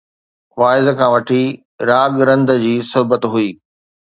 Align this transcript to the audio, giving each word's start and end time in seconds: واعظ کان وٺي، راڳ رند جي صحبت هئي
واعظ 0.59 0.87
کان 0.97 1.09
وٺي، 1.13 1.43
راڳ 1.89 2.11
رند 2.27 2.49
جي 2.63 2.73
صحبت 2.91 3.23
هئي 3.33 3.49